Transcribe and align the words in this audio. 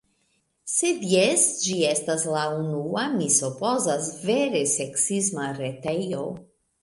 Sed 0.75 1.01
jes, 1.09 1.43
ĝi 1.65 1.75
estas 1.89 2.23
la 2.37 2.45
unua, 2.61 3.03
mi 3.19 3.29
supozas, 3.35 4.09
vere 4.31 4.63
seksisma 4.71 5.45
retejo. 5.61 6.27